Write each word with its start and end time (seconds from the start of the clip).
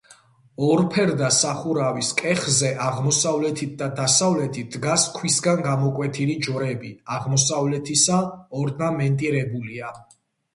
ორფერდა 0.67 1.27
სახურავის 1.39 2.07
კეხზე 2.21 2.71
აღმოსავლეთით 2.85 3.75
და 3.81 3.89
დასავლეთით 3.99 4.71
დგას 4.77 5.05
ქვისგან 5.19 5.61
გამოკვეთილი 5.69 6.39
ჯვრები, 6.47 6.91
აღმოსავლეთისა 7.19 8.19
ორნამენტირებულია. 8.63 9.93